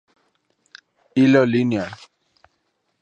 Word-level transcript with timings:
Hilo 1.15 1.45
linear. 1.45 1.95